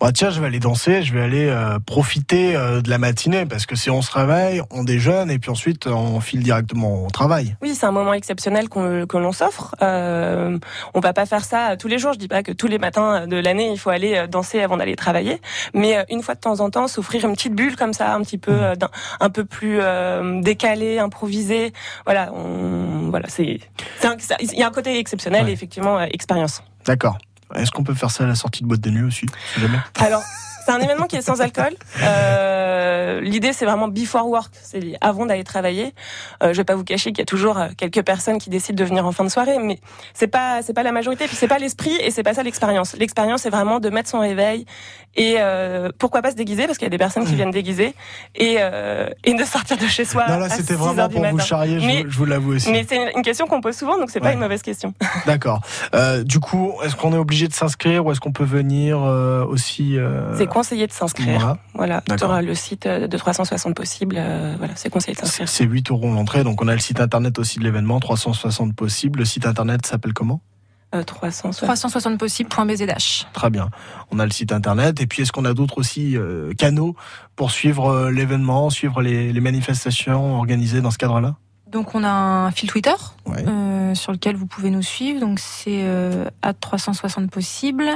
[0.00, 1.54] Bah tiens, je vais aller danser, je vais aller
[1.86, 5.86] profiter de la matinée parce que si on se réveille, on déjeune et puis ensuite
[5.86, 7.56] on file directement au travail.
[7.62, 9.74] Oui, c'est un moment exceptionnel qu'on que l'on s'offre.
[9.80, 12.12] On va pas faire ça tous les jours.
[12.12, 14.96] Je dis pas que tous les matins de l'année il faut aller danser avant d'aller
[14.96, 15.40] travailler,
[15.74, 18.38] mais une fois de temps en temps, s'offrir une petite bulle comme ça, un petit
[18.38, 18.90] peu, euh, d'un-
[19.20, 21.72] un peu plus euh, décalé, improvisé.
[22.04, 23.60] Voilà, on, voilà, c'est,
[24.40, 26.62] il y a un côté exceptionnel et effectivement euh, expérience.
[26.84, 27.16] D'accord.
[27.54, 29.26] Est-ce qu'on peut faire ça à la sortie de boîte de nuit aussi
[29.58, 29.78] jamais?
[29.98, 30.22] Alors,
[30.64, 31.72] c'est un événement qui est sans alcool.
[32.02, 35.94] Euh, L'idée, c'est vraiment before work, c'est avant d'aller travailler.
[36.42, 38.76] Euh, je vais pas vous cacher qu'il y a toujours euh, quelques personnes qui décident
[38.82, 39.78] de venir en fin de soirée, mais
[40.14, 42.96] c'est pas c'est pas la majorité, puis c'est pas l'esprit et c'est pas ça l'expérience.
[42.96, 44.64] L'expérience, c'est vraiment de mettre son réveil
[45.16, 47.94] et euh, pourquoi pas se déguiser parce qu'il y a des personnes qui viennent déguiser
[48.36, 50.24] et euh, et de sortir de chez soi.
[50.28, 51.44] Non, là, c'était 6 vraiment pour vous matin.
[51.44, 52.70] charrier, je Mais- vous- je vous l'avoue aussi.
[52.72, 54.34] Mais c'est une question qu'on pose souvent, donc c'est pas Ouais.
[54.34, 54.94] une mauvaise question.
[55.26, 55.60] D'accord.
[55.94, 59.44] Euh, du coup, est-ce qu'on est obligé de s'inscrire ou est-ce qu'on peut venir euh,
[59.44, 61.56] aussi euh, C'est conseillé de s'inscrire.
[61.74, 62.02] Voilà.
[62.18, 64.16] Voilà, le site euh, de 360 possibles.
[64.18, 65.48] euh, voilà, c'est conseillé de s'inscrire.
[65.48, 69.20] C'est 8 euros l'entrée, donc on a le site internet aussi de l'événement, 360 possibles.
[69.20, 70.40] Le site internet s'appelle comment?
[70.94, 71.64] Euh, 360.
[71.66, 73.26] 360 possible.bzdash.
[73.32, 73.70] Très bien.
[74.10, 75.00] On a le site internet.
[75.00, 76.96] Et puis, est-ce qu'on a d'autres aussi euh, canaux
[77.36, 81.36] pour suivre euh, l'événement, suivre les, les manifestations organisées dans ce cadre-là?
[81.68, 82.90] Donc on a un fil Twitter
[83.26, 83.44] Ouais.
[83.46, 85.20] euh, sur lequel vous pouvez nous suivre.
[85.20, 86.24] Donc c'est euh,
[86.60, 87.88] 360 possible.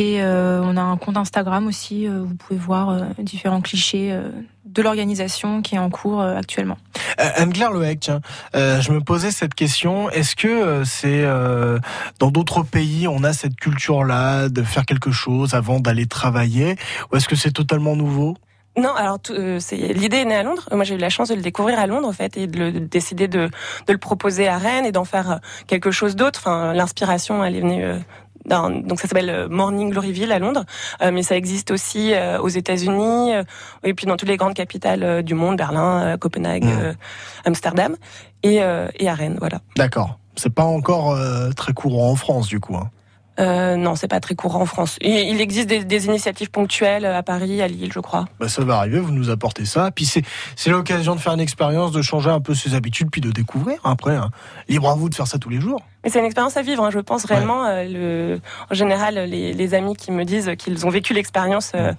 [0.00, 2.06] Et euh, on a un compte Instagram aussi.
[2.08, 4.30] euh, vous pouvez voir euh, différents clichés euh,
[4.64, 6.78] de l'organisation qui est en cours euh, actuellement.
[7.18, 8.22] Anne-Claire Loec, tiens,
[8.54, 10.08] euh, je me posais cette question.
[10.08, 11.78] Est-ce que euh, c'est euh,
[12.18, 16.76] dans d'autres pays, on a cette culture-là de faire quelque chose avant d'aller travailler
[17.12, 18.38] Ou est-ce que c'est totalement nouveau?
[18.78, 20.66] Non, alors tout, euh, c'est l'idée est née à Londres.
[20.72, 22.72] Moi, j'ai eu la chance de le découvrir à Londres en fait et de, le,
[22.72, 23.50] de décider de,
[23.86, 26.40] de le proposer à Rennes et d'en faire quelque chose d'autre.
[26.40, 27.98] Enfin, l'inspiration, elle est venue euh,
[28.48, 30.64] donc ça s'appelle Morning Gloryville à Londres,
[31.12, 33.32] mais ça existe aussi aux États-Unis
[33.84, 36.94] et puis dans toutes les grandes capitales du monde, Berlin, Copenhague, Mmh.
[37.44, 37.96] Amsterdam
[38.42, 39.60] et, et à Rennes, voilà.
[39.76, 40.18] D'accord.
[40.36, 42.76] C'est pas encore euh, très courant en France, du coup.
[42.76, 42.90] Hein.
[43.38, 44.96] Euh, non, c'est pas très courant en France.
[45.00, 48.26] Il, existe des, des, initiatives ponctuelles à Paris, à Lille, je crois.
[48.38, 49.90] Bah, ça va arriver, vous nous apportez ça.
[49.90, 50.22] Puis c'est
[50.56, 53.78] c'est l'occasion de faire une expérience, de changer un peu ses habitudes, puis de découvrir.
[53.84, 54.30] Après, hein.
[54.68, 55.80] libre à vous de faire ça tous les jours.
[56.04, 57.62] Mais c'est une expérience à vivre, hein, je pense réellement.
[57.62, 57.86] Ouais.
[57.86, 58.40] Euh, le,
[58.70, 61.72] en général, les, les, amis qui me disent qu'ils ont vécu l'expérience.
[61.74, 61.92] Euh,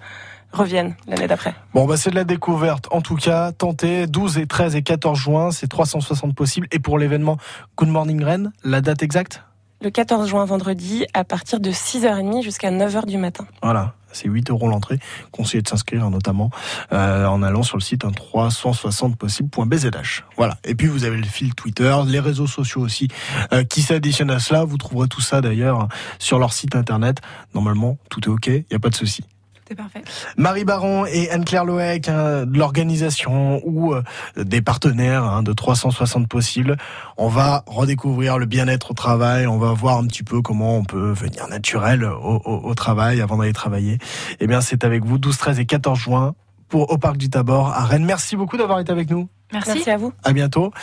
[0.54, 1.56] reviennent l'année d'après.
[1.74, 2.88] Bon, bah, c'est de la découverte.
[2.91, 6.67] En tout cas, tentez 12 et 13 et 14 juin, c'est 360 possibles.
[6.72, 7.38] Et pour l'événement
[7.78, 9.44] Good Morning Rennes, la date exacte?
[9.82, 13.48] Le 14 juin, vendredi, à partir de 6h30 jusqu'à 9h du matin.
[13.63, 13.96] Voilà.
[14.12, 15.00] C'est 8 euros l'entrée.
[15.32, 16.52] Conseillez de s'inscrire notamment
[16.91, 20.24] euh, en allant sur le site hein, 360possible.bzh.
[20.38, 20.58] Voilà.
[20.65, 23.08] Et puis vous avez le fil Twitter, les réseaux sociaux aussi
[23.54, 24.65] euh, qui s'additionnent à cela.
[24.65, 25.88] Vous trouverez tout ça d'ailleurs
[26.20, 27.17] sur leur site internet.
[27.56, 29.24] Normalement, tout est OK, il n'y a pas de souci.
[29.71, 30.03] C'est parfait.
[30.36, 34.03] Marie Baron et Anne-Claire Loec hein, de l'organisation ou euh,
[34.36, 36.75] des partenaires hein, de 360 possibles.
[37.15, 39.47] On va redécouvrir le bien-être au travail.
[39.47, 43.21] On va voir un petit peu comment on peut venir naturel au, au, au travail
[43.21, 43.97] avant d'aller travailler.
[44.41, 46.36] Eh bien, c'est avec vous 12, 13 et 14 juin
[46.67, 48.03] pour au Parc du Tabor à Rennes.
[48.03, 49.29] Merci beaucoup d'avoir été avec nous.
[49.53, 49.71] Merci.
[49.75, 50.12] Merci à vous.
[50.25, 50.73] À bientôt.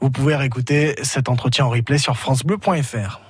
[0.00, 3.20] Vous pouvez réécouter cet entretien en replay sur francebleu.fr.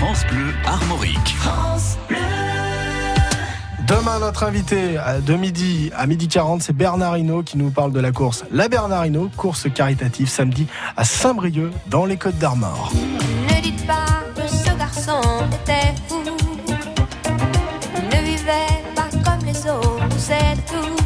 [0.00, 1.36] France Bleu Armorique.
[1.36, 2.16] France Bleu.
[3.86, 8.00] Demain, notre invité de midi à midi 40, c'est Bernard Hinault qui nous parle de
[8.00, 12.90] la course La Bernard Hinault, course caritative samedi à Saint-Brieuc dans les Côtes d'Armor.
[12.94, 15.20] Ne dites pas que ce garçon
[15.62, 16.22] était fou.
[17.96, 20.96] Il ne vivait pas comme les autres, c'est tout.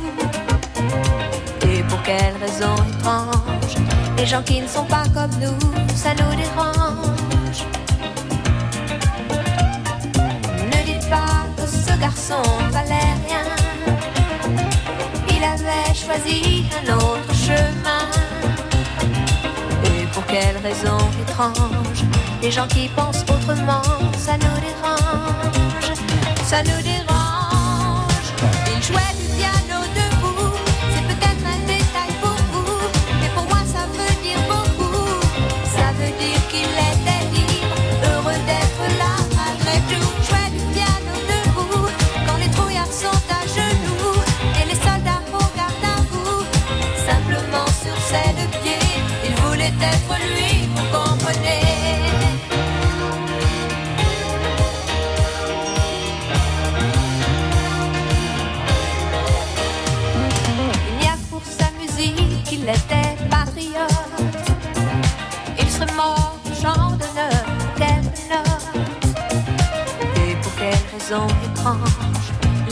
[1.67, 3.75] Et pour quelle raison étrange
[4.17, 5.59] Les gens qui ne sont pas comme nous,
[5.97, 7.24] ça nous dérange.
[12.05, 13.47] Garçon valait rien.
[15.35, 18.05] Il avait choisi un autre chemin.
[19.89, 22.01] Et pour quelle raison étrange
[22.43, 23.89] Les gens qui pensent autrement,
[24.19, 25.91] ça nous dérange.
[26.51, 28.27] Ça nous dérange.
[28.73, 29.79] Il jouait du piano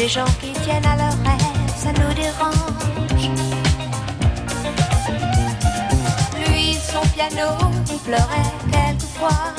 [0.03, 3.31] les gens qui tiennent à leur rêve, ça nous dérange.
[6.45, 7.51] Lui, son piano,
[7.89, 9.55] il pleurait quelquefois.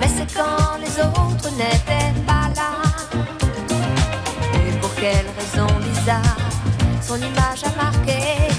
[0.00, 2.72] Mais c'est quand les autres n'étaient pas là.
[4.54, 6.38] Et pour quelle raison bizarre,
[7.00, 8.55] son image a marqué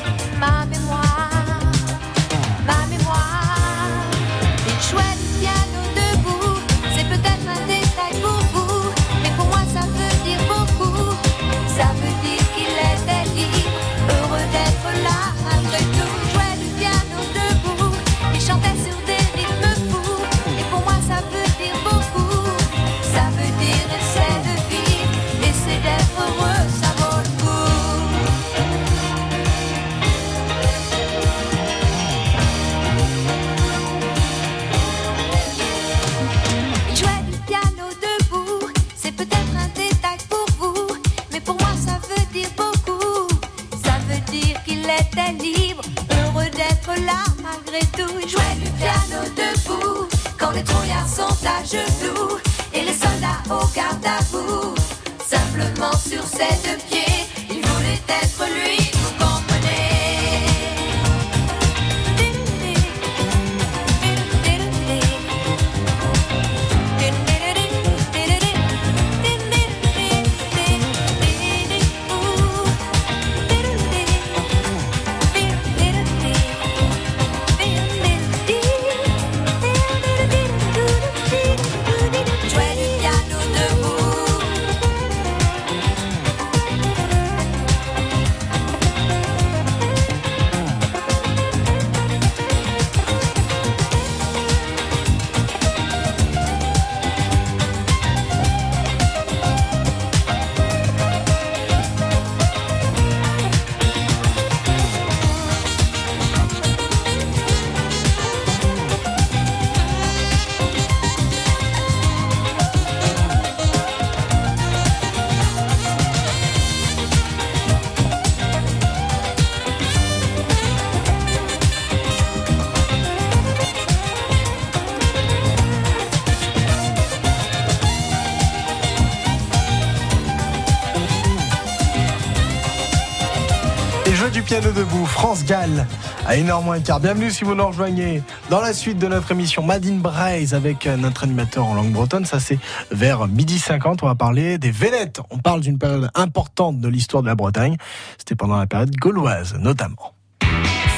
[134.61, 135.85] debout, France Gall,
[136.25, 136.99] à 1h moins quart.
[136.99, 140.97] Bienvenue si vous nous rejoignez dans la suite de notre émission Madine Braise avec euh,
[140.97, 142.25] notre animateur en langue bretonne.
[142.25, 142.57] Ça, c'est
[142.91, 144.01] vers midi 50.
[144.01, 145.21] On va parler des Vénettes.
[145.29, 147.77] On parle d'une période importante de l'histoire de la Bretagne.
[148.17, 150.13] C'était pendant la période gauloise, notamment.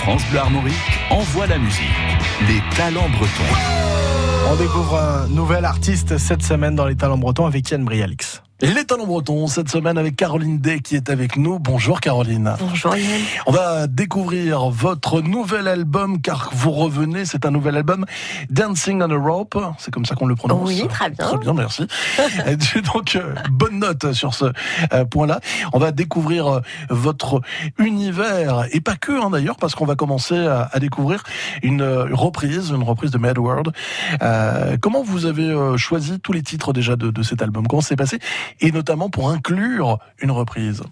[0.01, 0.74] France Bleu Armorique
[1.10, 1.84] envoie la musique.
[2.47, 3.55] Les talents bretons.
[4.51, 8.41] On découvre un nouvel artiste cette semaine dans les talents bretons avec Yann Brialix.
[8.62, 11.60] Les talents bretons, cette semaine avec Caroline Day qui est avec nous.
[11.60, 12.55] Bonjour Caroline.
[12.60, 13.22] Bonjour Yann.
[13.45, 18.05] On va découvrir votre nouvel album car vous revenez, c'est un nouvel album
[18.49, 20.68] Dancing on a Rope, c'est comme ça qu'on le prononce.
[20.68, 21.26] Oui, très bien.
[21.26, 21.88] Très bien, merci.
[22.93, 24.51] Donc euh, bonne note sur ce
[24.91, 25.39] euh, point-là.
[25.72, 27.39] On va découvrir euh, votre
[27.78, 31.24] univers et pas que hein, d'ailleurs parce qu'on va commencer à, à, découvrir
[31.64, 33.72] une reprise, une reprise de Mad World.
[34.82, 37.66] Comment vous avez choisi tous les titres déjà de, de cet album?
[37.68, 38.20] Comment c'est passé
[38.61, 40.83] et notamment pour inclure une reprise.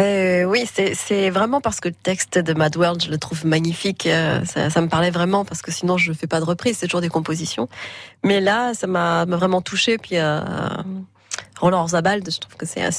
[0.00, 0.64] Euh, oui,
[0.94, 4.06] c'est vraiment parce que le texte de Mad World, je le trouve magnifique.
[4.06, 6.86] Euh, ça, ça, me parlait vraiment parce que sinon je fais pas de reprise, c'est
[6.86, 7.68] toujours des compositions.
[8.22, 9.98] Mais là, ça m'a vraiment touché.
[9.98, 10.40] Puis euh,
[11.60, 12.90] Roland Zabald, je trouve que c'est un.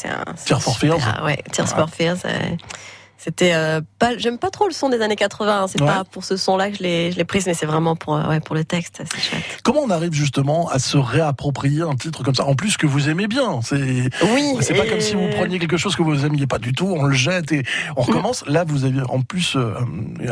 [0.46, 1.24] Tears for Fears.
[1.24, 2.20] Ouais, Tears for Fears.
[3.20, 5.64] C'était euh, pas, j'aime pas trop le son des années 80.
[5.64, 5.68] Hein.
[5.68, 8.16] C'est pas pour ce son-là que je l'ai, je l'ai prise, mais c'est vraiment pour,
[8.16, 9.02] euh, ouais, pour le texte.
[9.12, 9.44] C'est chouette.
[9.62, 13.10] Comment on arrive justement à se réapproprier un titre comme ça, en plus que vous
[13.10, 13.60] aimez bien?
[13.62, 13.76] C'est,
[14.34, 14.56] oui.
[14.62, 17.04] C'est pas comme si vous preniez quelque chose que vous aimiez pas du tout, on
[17.04, 17.64] le jette et
[17.98, 18.46] on recommence.
[18.48, 19.74] Là, vous avez en plus euh,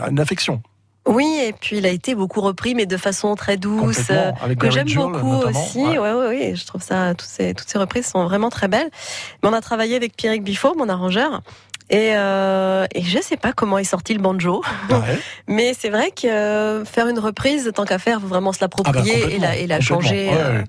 [0.09, 0.61] une affection.
[1.07, 4.11] Oui, et puis il a été beaucoup repris, mais de façon très douce,
[4.59, 5.79] que j'aime beaucoup aussi.
[5.79, 5.97] Ouais.
[5.97, 8.89] ouais, ouais, Je trouve ça, toutes ces, toutes ces reprises sont vraiment très belles.
[9.41, 11.41] Mais on a travaillé avec Pierrick Biffo, mon arrangeur,
[11.89, 15.19] et, euh, et je sais pas comment est sorti le banjo, ouais.
[15.47, 19.21] mais c'est vrai que euh, faire une reprise, tant qu'à faire, faut vraiment se l'approprier
[19.23, 20.29] ah bah et la, et la changer.
[20.29, 20.63] Ouais, euh,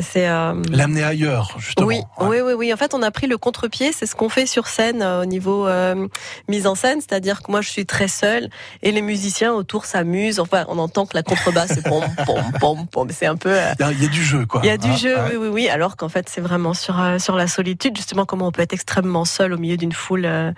[0.00, 0.54] c'est euh...
[0.70, 1.86] l'amener ailleurs, justement.
[1.86, 2.72] Oui, oui, oui, oui.
[2.72, 3.92] En fait, on a pris le contre-pied.
[3.92, 6.08] C'est ce qu'on fait sur scène euh, au niveau euh,
[6.48, 8.48] mise en scène, c'est-à-dire que moi, je suis très seule
[8.82, 10.40] et les musiciens autour s'amusent.
[10.40, 13.08] Enfin, on entend que la contrebasse c'est pom pom pom pom.
[13.10, 13.52] C'est un peu.
[13.52, 14.60] Euh, il y a du jeu, quoi.
[14.64, 15.68] Il y a du hein, jeu, oui, oui, oui.
[15.68, 19.26] Alors qu'en fait, c'est vraiment sur sur la solitude, justement, comment on peut être extrêmement
[19.26, 20.54] seul au milieu d'une foule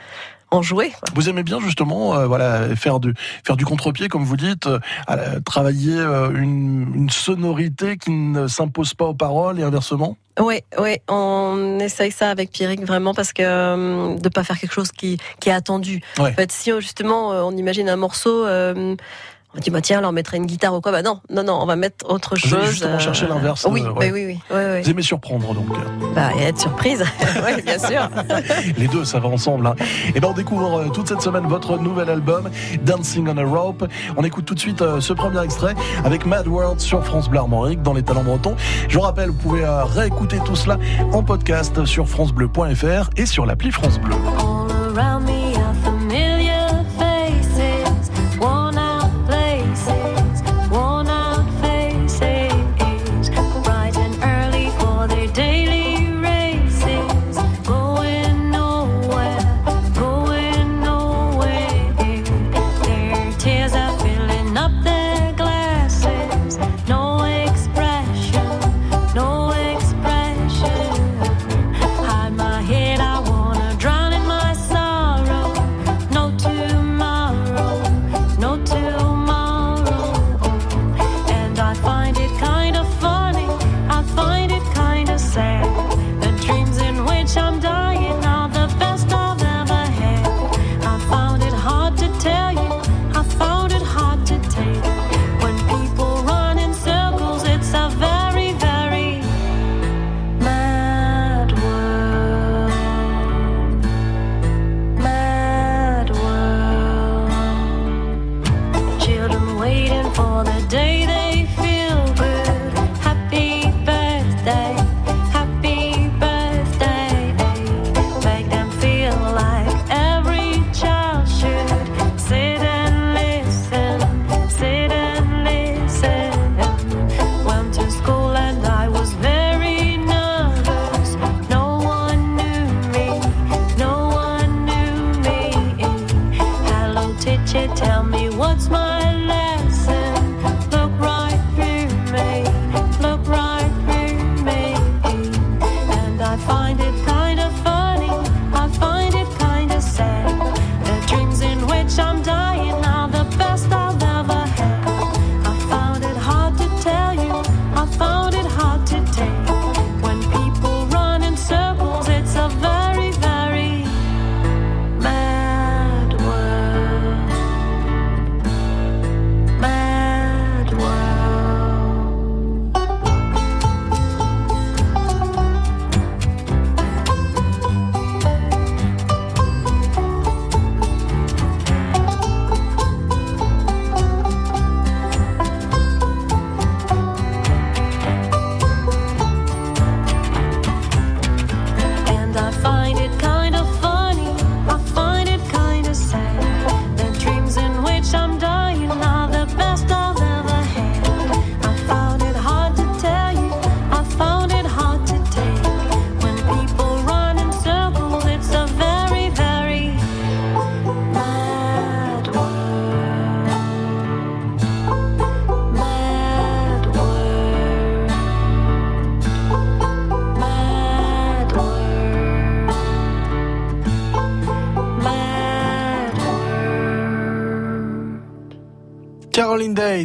[0.54, 0.92] en jouer.
[1.14, 5.40] Vous aimez bien justement, euh, voilà, faire du faire du contre-pied, comme vous dites, euh,
[5.44, 10.16] travailler euh, une, une, sonorité qui ne s'impose pas aux paroles et inversement?
[10.40, 14.74] Oui, oui, on essaye ça avec Pierrick vraiment parce que euh, de pas faire quelque
[14.74, 16.00] chose qui, qui est attendu.
[16.18, 16.30] Ouais.
[16.30, 18.44] En fait, si justement on imagine un morceau.
[18.46, 18.96] Euh,
[19.56, 21.58] on dit bah tiens, alors on mettrait une guitare ou quoi Bah non, non, non,
[21.60, 22.54] on va mettre autre Vous chose.
[22.54, 23.66] Allez justement chercher l'inverse.
[23.70, 24.10] Oui, euh, ouais.
[24.12, 24.82] oui, oui, oui, oui.
[24.82, 25.68] Vous aimez surprendre donc.
[26.14, 27.04] Bah et être surprise,
[27.46, 28.08] oui, bien sûr.
[28.76, 29.66] Les deux, ça va ensemble.
[29.66, 29.74] Hein.
[30.14, 32.50] Et ben on découvre euh, toute cette semaine votre nouvel album
[32.82, 33.86] Dancing on a Rope.
[34.16, 35.74] On écoute tout de suite euh, ce premier extrait
[36.04, 38.56] avec Mad World sur France Bleu Armorique dans les talents bretons.
[38.88, 40.78] Je vous rappelle, vous pouvez euh, réécouter tout cela
[41.12, 44.14] en podcast sur francebleu.fr et sur l'appli France Bleu.
[44.96, 45.33] Hide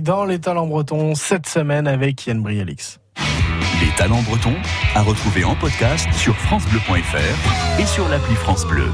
[0.01, 2.99] Dans Les Talents Bretons cette semaine avec Yann Brialix.
[3.81, 4.55] Les Talents Bretons
[4.95, 8.89] à retrouver en podcast sur FranceBleu.fr et sur l'appli France Bleu.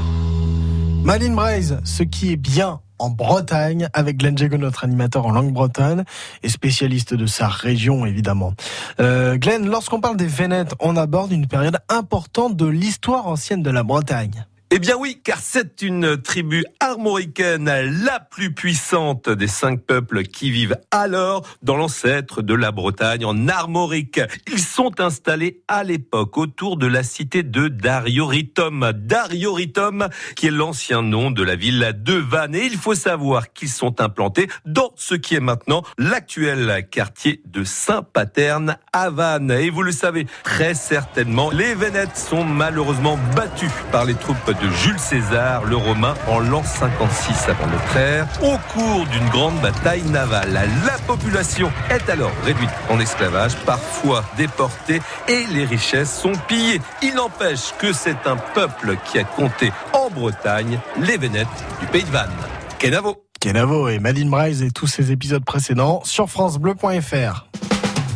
[1.04, 5.52] Maline Braise, ce qui est bien en Bretagne avec Glenn Jago, notre animateur en langue
[5.52, 6.04] bretonne
[6.42, 8.54] et spécialiste de sa région évidemment.
[8.98, 13.70] Euh, Glenn, lorsqu'on parle des Vénètes, on aborde une période importante de l'histoire ancienne de
[13.70, 14.46] la Bretagne.
[14.72, 17.70] Eh bien oui, car c'est une tribu armoricaine,
[18.04, 23.46] la plus puissante des cinq peuples qui vivent alors dans l'ancêtre de la Bretagne, en
[23.46, 24.20] Armorique.
[24.50, 28.90] Ils sont installés à l'époque autour de la cité de Darioritum.
[28.92, 32.56] Darioritum, qui est l'ancien nom de la ville de Vannes.
[32.56, 37.62] Et il faut savoir qu'ils sont implantés dans ce qui est maintenant l'actuel quartier de
[37.62, 39.52] Saint-Paterne à Vannes.
[39.52, 44.70] Et vous le savez très certainement, les Vénètes sont malheureusement battus par les troupes de
[44.70, 50.02] Jules César, le Romain, en l'an 56 avant notre ère, au cours d'une grande bataille
[50.04, 50.60] navale.
[50.84, 56.80] La population est alors réduite en esclavage, parfois déportée, et les richesses sont pillées.
[57.02, 61.46] Il n'empêche que c'est un peuple qui a compté en Bretagne les Vénètes
[61.80, 62.30] du pays de Vannes.
[62.78, 63.22] Kenavo.
[63.40, 67.46] Kenavo et Madine Braise et tous ces épisodes précédents sur francebleu.fr.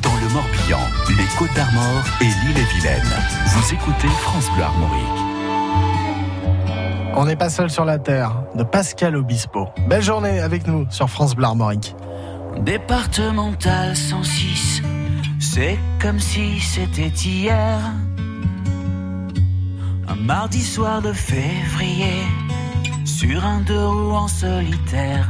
[0.02, 3.12] Dans le Morbihan, les Côtes d'Armor et l'île-et-Vilaine,
[3.46, 5.09] vous écoutez France Bleu Armorique.
[7.16, 9.68] On n'est pas seul sur la terre, de Pascal Obispo.
[9.88, 11.46] Belle journée avec nous sur France Bleu.
[12.60, 14.82] Départemental 106,
[15.40, 17.78] c'est comme si c'était hier.
[20.08, 22.22] Un mardi soir de février,
[23.04, 25.28] sur un deux roues en solitaire.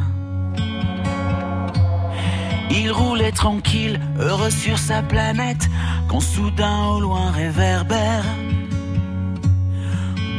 [2.71, 5.69] Il roulait tranquille, heureux sur sa planète,
[6.09, 8.25] quand soudain au loin réverbère.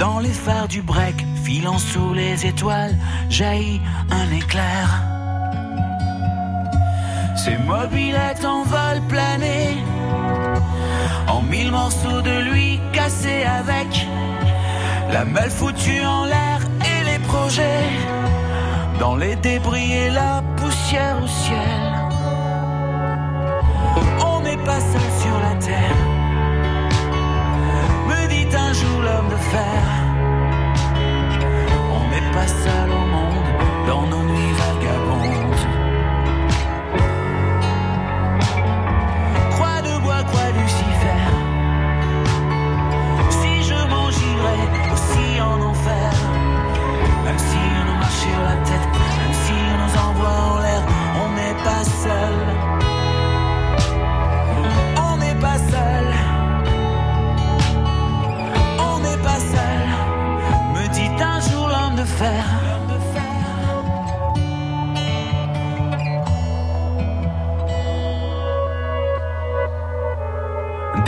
[0.01, 2.95] Dans les phares du break, filant sous les étoiles,
[3.29, 3.79] jaillit
[4.09, 4.99] un éclair.
[7.35, 9.77] Ses mobilettes en vol plané,
[11.27, 14.07] en mille morceaux de lui cassés avec
[15.13, 17.85] la malle foutue en l'air et les projets,
[18.99, 21.81] dans les débris et la poussière au ciel.
[24.25, 25.95] On n'est pas seul sur la terre,
[29.51, 30.01] de fer
[32.33, 33.49] pas seul au monde
[33.87, 35.63] dans nos nuits vagabondes.
[39.51, 41.23] Croix de bois, croix Lucifer.
[43.29, 46.11] Si je m'en aussi en enfer,
[47.25, 48.90] même si on marche la tête,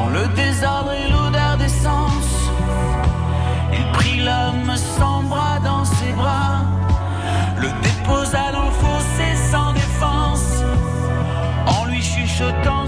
[0.00, 2.50] Dans le désordre et l'odeur d'essence,
[3.70, 6.62] il prit l'homme sans bras dans ses bras,
[7.58, 10.64] le déposa dans le fossé sans défense,
[11.66, 12.79] en lui chuchotant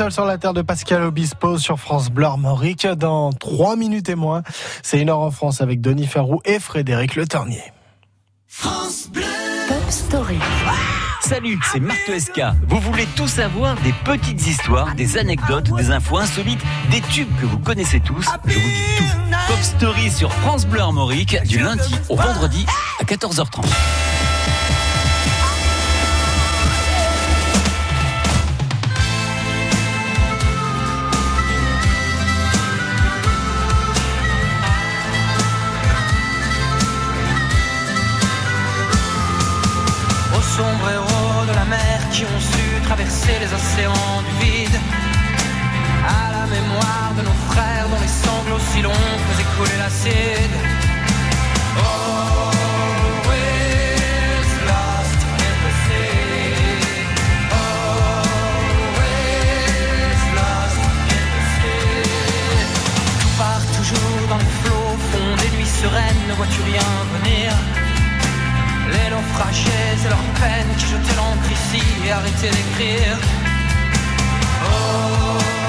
[0.00, 2.86] seul sur la terre de Pascal Obispo sur France Bleu Armorique.
[2.86, 4.42] Dans 3 minutes et moins,
[4.82, 7.62] c'est une heure en France avec Denis Ferrou et Frédéric Le Ternier.
[8.46, 9.24] France Bleu.
[9.68, 10.38] Pop Story.
[11.20, 12.40] Salut, c'est Marc SK.
[12.66, 17.44] Vous voulez tout savoir des petites histoires, des anecdotes, des infos insolites, des tubes que
[17.44, 19.36] vous connaissez tous Je vous dis tout.
[19.48, 22.64] Pop Story sur France Bleu Armorique du lundi au vendredi
[23.00, 23.66] à 14h30.
[43.26, 44.78] Les océans du vide.
[46.06, 48.92] À la mémoire de nos frères dont les sanglots si longs
[49.28, 50.54] faisaient couler l'acide.
[63.38, 67.69] Part toujours dans les flots, fond des nuits sereines, ne vois-tu rien venir?
[69.20, 73.18] Naufragés et leurs peines qui jetaient l'encre ici et arrêtaient d'écrire.
[74.64, 75.59] Oh.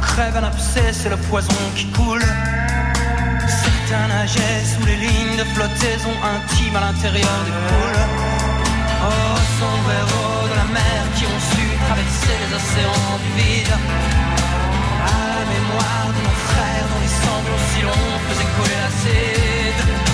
[0.00, 2.24] Crève un abcès, c'est le poison qui coule.
[3.46, 8.02] Certains nageaient sous les lignes de flottaison intime à l'intérieur des poules.
[9.06, 13.74] Oh, sombreros de la mer qui ont su traverser les océans du vide.
[15.06, 20.07] À la mémoire de nos frères dont les sanglots si longs faisaient couler l'acide.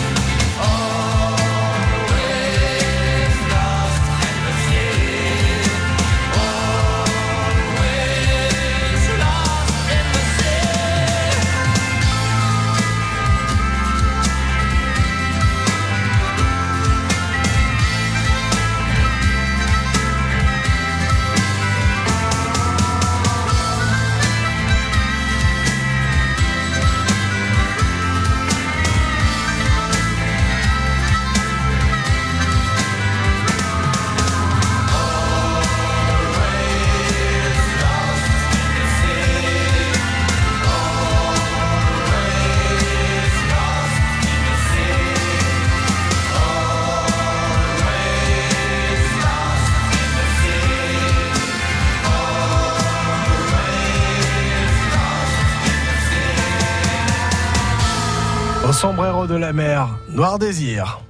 [59.35, 61.01] De la mer, Noir Désir.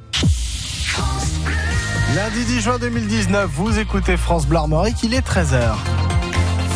[2.16, 5.74] Lundi 10 juin 2019, vous écoutez France Bleu Armorique, il est 13h.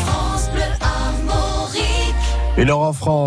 [0.05, 2.14] France Bleu Armorique.
[2.59, 3.18] Et en France.